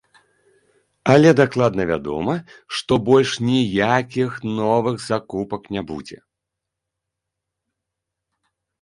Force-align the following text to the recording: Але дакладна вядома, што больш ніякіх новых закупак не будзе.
Але 1.15 1.29
дакладна 1.39 1.83
вядома, 1.91 2.33
што 2.79 2.99
больш 3.11 3.29
ніякіх 3.51 4.31
новых 4.59 4.95
закупак 5.09 5.63
не 5.79 5.89
будзе. 5.95 6.23